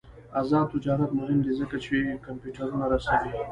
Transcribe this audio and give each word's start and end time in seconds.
آزاد 0.39 0.67
تجارت 0.73 1.09
مهم 1.19 1.39
دی 1.45 1.51
ځکه 1.59 1.75
چې 1.85 1.95
کمپیوټرونه 2.25 2.85
رسوي. 2.93 3.31